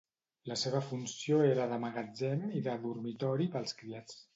La 0.51 0.55
seva 0.61 0.81
funció 0.85 1.39
era 1.51 1.69
de 1.75 1.79
magatzem 1.85 2.45
i 2.63 2.67
de 2.71 2.77
dormitori 2.91 3.55
pels 3.59 3.83
criats. 3.85 4.25